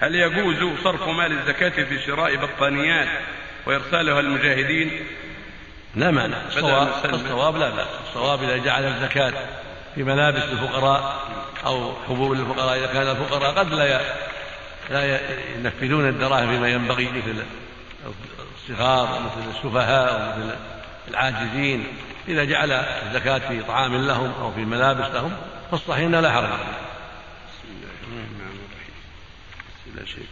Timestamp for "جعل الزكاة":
8.56-9.32, 22.44-23.38